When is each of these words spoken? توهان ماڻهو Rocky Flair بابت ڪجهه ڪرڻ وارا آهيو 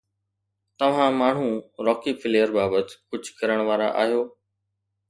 توهان 0.79 1.13
ماڻهو 1.21 1.49
Rocky 1.89 2.13
Flair 2.25 2.49
بابت 2.57 2.87
ڪجهه 3.13 3.37
ڪرڻ 3.43 3.59
وارا 3.71 3.89
آهيو 4.05 4.23